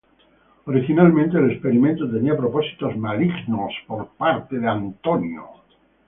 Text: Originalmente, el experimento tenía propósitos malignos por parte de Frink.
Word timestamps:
Originalmente, 0.65 1.37
el 1.37 1.51
experimento 1.51 2.11
tenía 2.11 2.35
propósitos 2.35 2.97
malignos 2.97 3.71
por 3.87 4.07
parte 4.17 4.57
de 4.57 4.67
Frink. 5.03 5.39